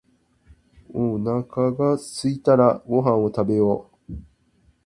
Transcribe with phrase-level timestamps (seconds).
[0.95, 4.13] おなかがすいたらご飯を食べよう